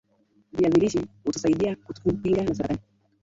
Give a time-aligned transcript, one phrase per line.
[0.53, 2.87] viazi lishe husaidia kutukinga na saratani